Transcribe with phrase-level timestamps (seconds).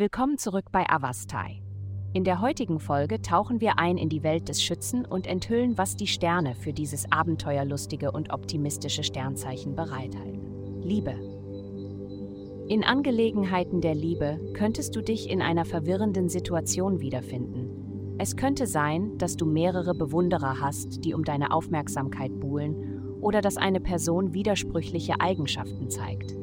[0.00, 1.60] Willkommen zurück bei Avastai.
[2.12, 5.96] In der heutigen Folge tauchen wir ein in die Welt des Schützen und enthüllen, was
[5.96, 10.82] die Sterne für dieses abenteuerlustige und optimistische Sternzeichen bereithalten.
[10.84, 11.16] Liebe.
[12.68, 18.14] In Angelegenheiten der Liebe könntest du dich in einer verwirrenden Situation wiederfinden.
[18.18, 23.56] Es könnte sein, dass du mehrere Bewunderer hast, die um deine Aufmerksamkeit buhlen, oder dass
[23.56, 26.36] eine Person widersprüchliche Eigenschaften zeigt.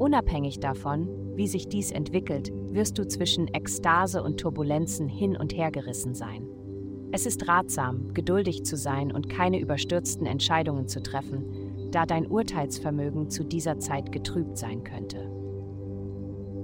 [0.00, 5.70] Unabhängig davon, wie sich dies entwickelt, wirst du zwischen Ekstase und Turbulenzen hin und her
[5.70, 6.46] gerissen sein.
[7.12, 13.30] Es ist ratsam, geduldig zu sein und keine überstürzten Entscheidungen zu treffen, da dein Urteilsvermögen
[13.30, 15.30] zu dieser Zeit getrübt sein könnte.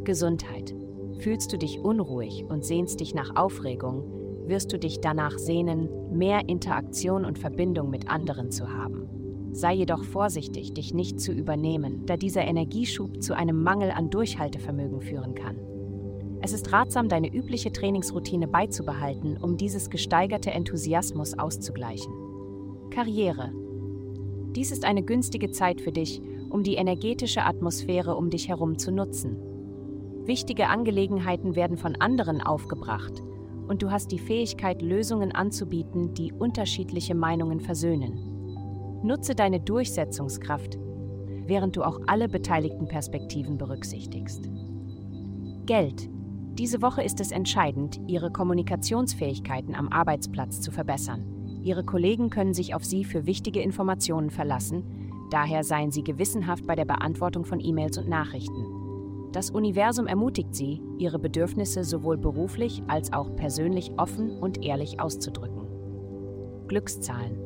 [0.05, 0.75] Gesundheit.
[1.21, 4.05] Fühlst du dich unruhig und sehnst dich nach Aufregung,
[4.47, 9.09] wirst du dich danach sehnen, mehr Interaktion und Verbindung mit anderen zu haben.
[9.57, 15.01] Sei jedoch vorsichtig, dich nicht zu übernehmen, da dieser Energieschub zu einem Mangel an Durchhaltevermögen
[15.01, 15.57] führen kann.
[16.43, 22.13] Es ist ratsam, deine übliche Trainingsroutine beizubehalten, um dieses gesteigerte Enthusiasmus auszugleichen.
[22.91, 23.51] Karriere.
[24.55, 28.93] Dies ist eine günstige Zeit für dich, um die energetische Atmosphäre um dich herum zu
[28.93, 29.39] nutzen.
[30.27, 33.23] Wichtige Angelegenheiten werden von anderen aufgebracht
[33.69, 38.36] und du hast die Fähigkeit, Lösungen anzubieten, die unterschiedliche Meinungen versöhnen.
[39.07, 40.79] Nutze deine Durchsetzungskraft,
[41.47, 44.51] während du auch alle beteiligten Perspektiven berücksichtigst.
[45.65, 46.11] Geld.
[46.55, 51.61] Diese Woche ist es entscheidend, Ihre Kommunikationsfähigkeiten am Arbeitsplatz zu verbessern.
[51.63, 54.83] Ihre Kollegen können sich auf Sie für wichtige Informationen verlassen,
[55.31, 59.31] daher seien Sie gewissenhaft bei der Beantwortung von E-Mails und Nachrichten.
[59.31, 65.69] Das Universum ermutigt Sie, Ihre Bedürfnisse sowohl beruflich als auch persönlich offen und ehrlich auszudrücken.
[66.67, 67.46] Glückszahlen